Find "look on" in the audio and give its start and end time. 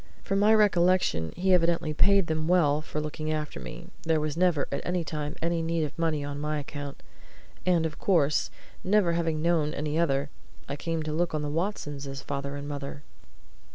11.13-11.43